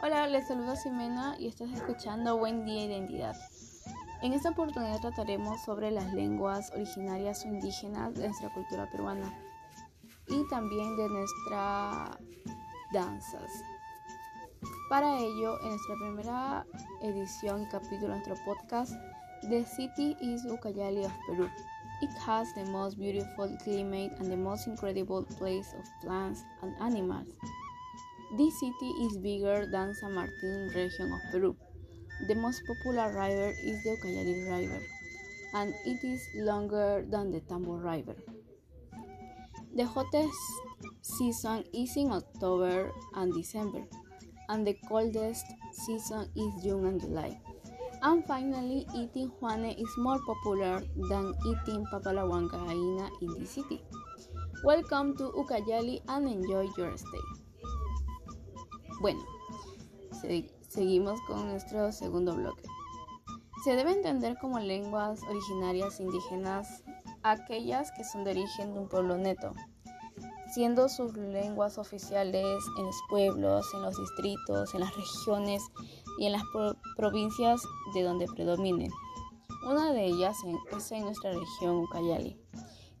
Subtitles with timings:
[0.00, 3.36] Hola, les saluda Ximena y estás escuchando Buen Día Identidad.
[4.22, 9.28] En esta oportunidad trataremos sobre las lenguas originarias o indígenas de nuestra cultura peruana
[10.28, 12.16] y también de nuestras
[12.92, 13.50] danzas.
[14.88, 16.66] Para ello, en nuestra primera
[17.02, 18.92] edición y capítulo de nuestro podcast,
[19.48, 21.50] The City is Ucayali of Peru.
[22.02, 27.26] It has the most beautiful climate and the most incredible place of plants and animals.
[28.36, 31.56] This city is bigger than San Martin region of Peru.
[32.28, 34.82] The most popular river is the Ucayali River,
[35.54, 38.16] and it is longer than the Tambo River.
[39.74, 40.36] The hottest
[41.00, 43.88] season is in October and December,
[44.50, 47.40] and the coldest season is June and July.
[48.02, 53.80] And finally, eating Juane is more popular than eating Papalahuancaína in the city.
[54.62, 57.47] Welcome to Ucayali and enjoy your stay.
[59.00, 59.20] Bueno,
[60.20, 62.64] se seguimos con nuestro segundo bloque.
[63.64, 66.82] Se debe entender como lenguas originarias indígenas
[67.22, 69.54] aquellas que son de origen de un pueblo neto,
[70.52, 75.62] siendo sus lenguas oficiales en los pueblos, en los distritos, en las regiones
[76.18, 76.42] y en las
[76.96, 77.60] provincias
[77.94, 78.90] de donde predominen.
[79.66, 80.36] Una de ellas
[80.76, 82.36] es en nuestra región Ucayali,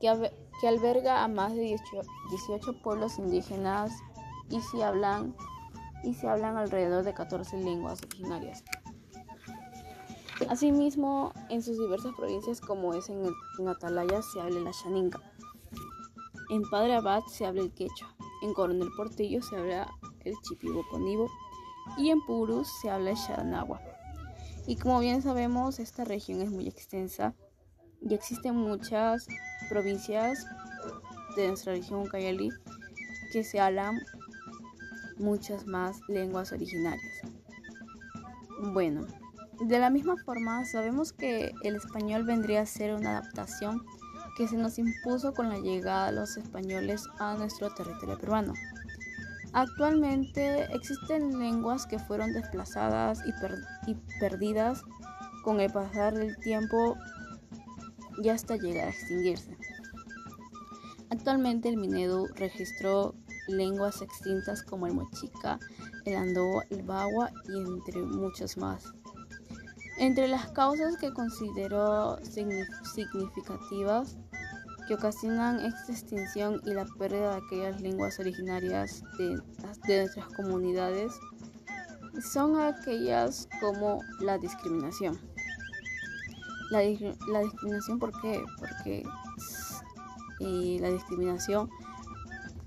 [0.00, 3.92] que, que alberga a más de 18, pueblos indígenas
[4.50, 5.34] y se hablan
[6.04, 8.62] y se hablan alrededor de 14 lenguas originarias.
[10.48, 13.24] Asimismo, en sus diversas provincias, como es en,
[13.68, 15.20] Atalaya, se habla la Xaninga.
[16.50, 18.14] En Padre Abad se habla el quechua.
[18.42, 19.88] En Coronel Portillo se habla
[20.24, 21.30] el chipibo-conibo
[21.96, 23.80] y en Purus se habla el Sharanagua.
[24.66, 27.34] Y como bien sabemos, esta región es muy extensa
[28.00, 29.26] y existen muchas
[29.68, 30.46] provincias
[31.36, 32.50] de nuestra región Ucayali
[33.32, 33.98] que se hablan
[35.18, 37.20] muchas más lenguas originarias.
[38.72, 39.06] Bueno,
[39.60, 43.84] de la misma forma sabemos que el español vendría a ser una adaptación
[44.36, 48.52] que se nos impuso con la llegada de los españoles a nuestro territorio peruano.
[49.52, 54.82] Actualmente existen lenguas que fueron desplazadas y, perdidas
[55.44, 56.96] con el pasar del tiempo
[58.20, 59.56] y hasta llegar a extinguirse.
[61.10, 63.14] Actualmente el Minedu registró
[63.48, 65.58] lenguas extintas como el mochica,
[66.04, 68.84] el andoa, el bagua y entre muchos más.
[69.98, 74.16] Entre las causas que consideró significativas
[74.86, 79.40] que ocasionan esta extinción y la pérdida de aquellas lenguas originarias de,
[79.86, 81.12] nuestras comunidades
[82.32, 85.18] son aquellas como la discriminación.
[86.70, 88.42] La, discriminación, ¿por qué?
[88.58, 89.04] Porque
[90.40, 91.70] eh, la discriminación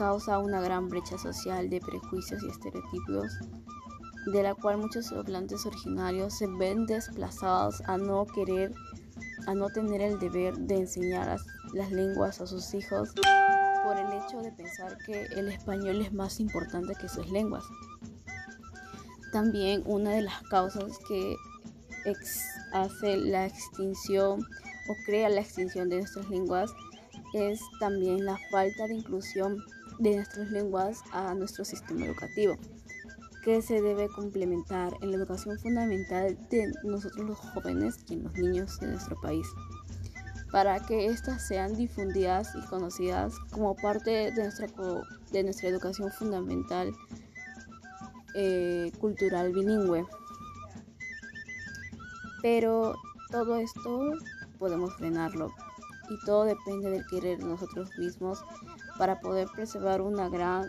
[0.00, 3.38] causa una gran brecha social de prejuicios y estereotipos,
[4.32, 8.72] de la cual muchos hablantes originarios se ven desplazados a no querer,
[9.46, 11.36] a no tener el deber de enseñar
[11.74, 13.10] las lenguas a sus hijos
[13.84, 17.64] por el hecho de pensar que el español es más importante que sus lenguas.
[19.34, 21.36] También una de las causas que
[22.72, 26.70] hace la extinción o crea la extinción de nuestras lenguas
[27.34, 29.62] es también la falta de inclusión
[30.00, 32.56] de nuestras lenguas a nuestro sistema educativo,
[33.44, 38.80] que se debe complementar en la educación fundamental de nosotros los jóvenes y los niños
[38.80, 39.46] de nuestro país
[40.50, 44.66] para que éstas sean difundidas y conocidas como parte de nuestra,
[45.30, 46.92] de nuestra educación fundamental
[48.34, 50.06] eh, cultural bilingüe.
[52.42, 52.94] Pero
[53.30, 54.12] todo esto
[54.58, 55.52] podemos frenarlo
[56.10, 58.44] y todo depende del querer de nosotros mismos
[58.98, 60.68] para poder preservar una gran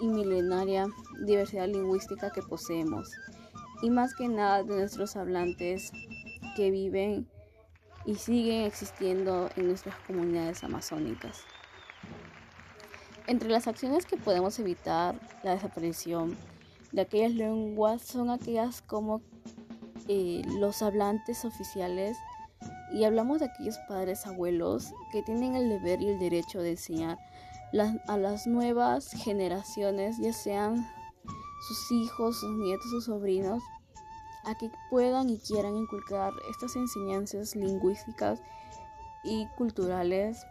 [0.00, 0.86] y milenaria
[1.24, 3.10] diversidad lingüística que poseemos
[3.82, 5.90] y más que nada de nuestros hablantes
[6.56, 7.26] que viven
[8.04, 11.40] y siguen existiendo en nuestras comunidades amazónicas.
[13.26, 16.36] Entre las acciones que podemos evitar la desaparición
[16.92, 19.22] de aquellas lenguas son aquellas como
[20.08, 22.16] eh, los hablantes oficiales
[22.94, 27.18] y hablamos de aquellos padres abuelos que tienen el deber y el derecho de enseñar
[28.06, 30.88] a las nuevas generaciones, ya sean
[31.66, 33.62] sus hijos, sus nietos, sus sobrinos,
[34.44, 38.40] a que puedan y quieran inculcar estas enseñanzas lingüísticas
[39.24, 40.46] y culturales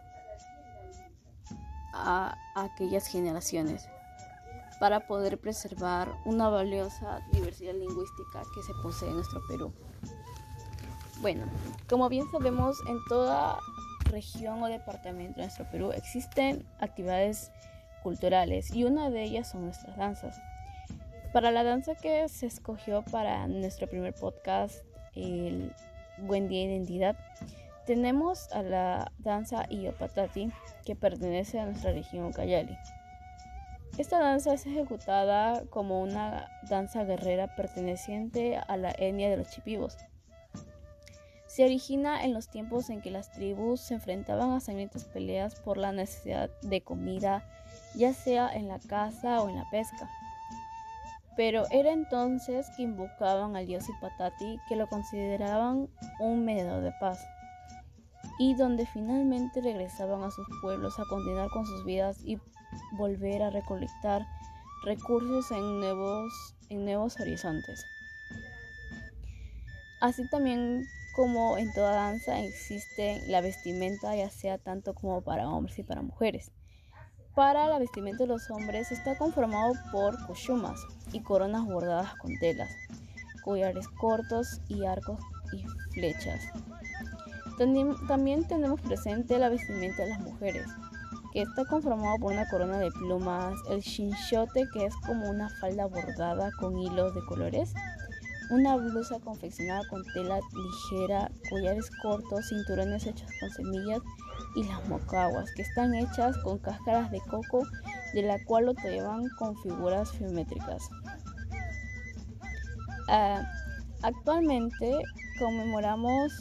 [1.94, 3.88] a aquellas generaciones
[4.80, 9.72] para poder preservar una valiosa diversidad lingüística que se posee en nuestro Perú.
[11.20, 11.44] Bueno,
[11.88, 13.58] como bien sabemos, en toda
[14.10, 17.50] región o departamento de nuestro Perú existen actividades
[18.02, 20.40] culturales y una de ellas son nuestras danzas.
[21.32, 24.84] Para la danza que se escogió para nuestro primer podcast,
[25.14, 25.72] el
[26.18, 27.16] Buen Día Identidad,
[27.86, 30.52] tenemos a la danza Iopatati,
[30.84, 32.78] que pertenece a nuestra región Cayali.
[33.98, 39.96] Esta danza es ejecutada como una danza guerrera perteneciente a la etnia de los chipivos.
[41.54, 45.78] Se origina en los tiempos en que las tribus se enfrentaban a sangrientas peleas por
[45.78, 47.48] la necesidad de comida,
[47.94, 50.10] ya sea en la caza o en la pesca.
[51.36, 57.24] Pero era entonces que invocaban al dios Ipatati, que lo consideraban un mediador de paz,
[58.40, 62.36] y donde finalmente regresaban a sus pueblos a continuar con sus vidas y
[62.96, 64.26] volver a recolectar
[64.84, 66.32] recursos en nuevos,
[66.68, 67.84] en nuevos horizontes.
[70.00, 75.78] Así también como en toda danza existe la vestimenta, ya sea tanto como para hombres
[75.78, 76.50] y para mujeres.
[77.34, 80.80] Para la vestimenta de los hombres está conformado por koshumas
[81.12, 82.70] y coronas bordadas con telas,
[83.44, 85.20] collares cortos y arcos
[85.52, 86.40] y flechas.
[88.08, 90.66] También, tenemos presente la vestimenta de las mujeres,
[91.32, 95.86] que está conformado por una corona de plumas, el shinchote, que es como una falda
[95.86, 97.72] bordada con hilos de colores,
[98.50, 104.00] una blusa confeccionada con tela ligera, collares cortos, cinturones hechos con semillas
[104.56, 107.66] y las mocaguas, que están hechas con cáscaras de coco,
[108.12, 110.88] de la cual lo llevan con figuras geométricas.
[113.08, 113.42] Ah,
[114.02, 114.98] actualmente
[115.38, 116.32] conmemoramos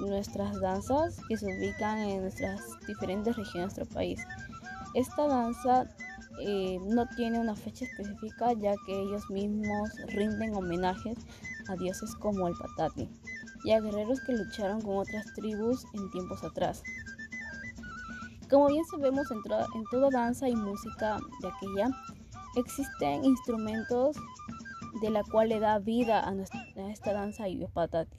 [0.00, 4.20] nuestras danzas que se ubican en nuestras diferentes regiones de nuestro país.
[4.94, 5.84] Esta danza
[6.40, 11.18] eh, no tiene una fecha específica ya que ellos mismos rinden homenajes
[11.68, 13.08] a dioses como el Patati
[13.64, 16.82] y a guerreros que lucharon con otras tribus en tiempos atrás.
[18.48, 19.38] Como bien sabemos en,
[19.74, 21.90] en toda danza y música de aquella,
[22.56, 24.16] existen instrumentos
[25.02, 26.34] de la cual le da vida a,
[26.90, 28.16] esta danza Patati.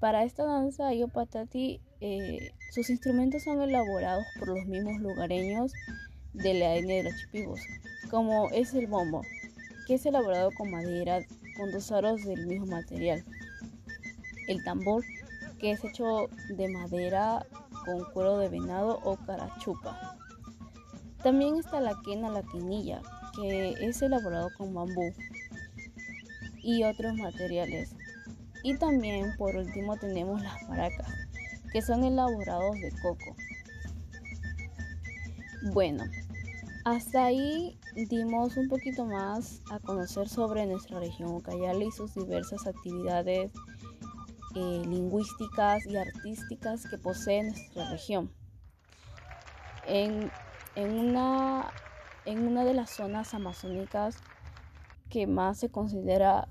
[0.00, 5.72] Para esta danza Ayopatati, eh, sus instrumentos son elaborados por los mismos lugareños
[6.36, 7.60] de la etnia de los chipivos,
[8.10, 9.22] como es el bombo,
[9.86, 11.20] que es elaborado con madera
[11.56, 13.24] con dos aros del mismo material.
[14.48, 15.02] El tambor,
[15.58, 17.46] que es hecho de madera
[17.84, 20.16] con cuero de venado o carachupa.
[21.22, 23.00] También está la quena, la quenilla,
[23.34, 25.12] que es elaborado con bambú
[26.62, 27.94] y otros materiales.
[28.62, 31.08] Y también por último tenemos las maracas,
[31.72, 33.36] que son elaborados de coco.
[35.72, 36.04] Bueno,
[36.86, 42.64] hasta ahí dimos un poquito más a conocer sobre nuestra región Ucayali y sus diversas
[42.64, 43.50] actividades
[44.54, 48.30] eh, lingüísticas y artísticas que posee nuestra región.
[49.88, 50.30] En,
[50.76, 51.72] una,
[52.24, 54.18] en una de las zonas amazónicas
[55.10, 56.46] que más se considera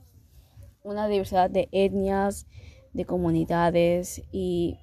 [0.83, 2.45] una diversidad de etnias,
[2.91, 4.77] de comunidades y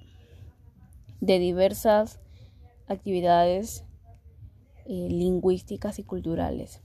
[1.21, 2.19] de diversas
[2.87, 3.85] actividades
[4.85, 6.81] eh, lingüísticas y culturales.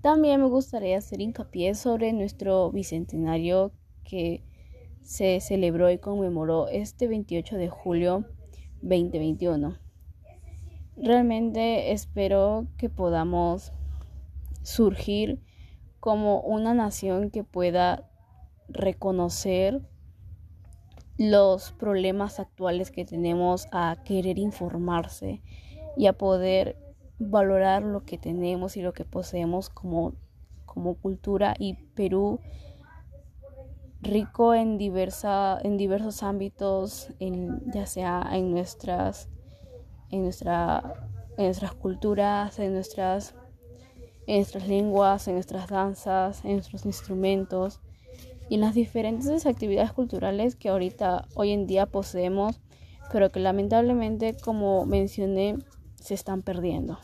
[0.00, 3.72] También me gustaría hacer hincapié sobre nuestro bicentenario
[4.04, 4.42] que
[5.02, 8.24] se celebró y conmemoró este 28 de julio
[8.82, 9.78] 2021.
[10.96, 13.72] Realmente espero que podamos
[14.62, 15.40] surgir
[16.00, 18.08] como una nación que pueda
[18.68, 19.82] reconocer
[21.16, 25.42] los problemas actuales que tenemos a querer informarse
[25.96, 26.76] y a poder
[27.30, 30.14] valorar lo que tenemos y lo que poseemos como,
[30.66, 32.40] como cultura y Perú
[34.02, 39.28] rico en, diversa, en diversos ámbitos, en, ya sea en nuestras,
[40.10, 43.34] en, nuestra, en nuestras culturas, en nuestras,
[44.26, 47.80] en nuestras lenguas, en nuestras danzas, en nuestros instrumentos
[48.48, 52.60] y en las diferentes actividades culturales que ahorita, hoy en día poseemos,
[53.12, 55.58] pero que lamentablemente, como mencioné,
[55.94, 56.98] se están perdiendo.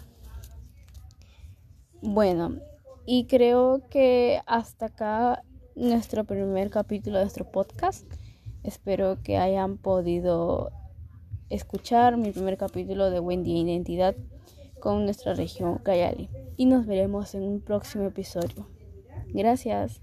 [2.00, 2.60] Bueno,
[3.06, 5.42] y creo que hasta acá
[5.74, 8.06] nuestro primer capítulo de nuestro podcast.
[8.62, 10.70] Espero que hayan podido
[11.50, 14.14] escuchar mi primer capítulo de Wendy Identidad
[14.80, 16.28] con nuestra región Cayali.
[16.56, 18.68] Y nos veremos en un próximo episodio.
[19.32, 20.00] Gracias.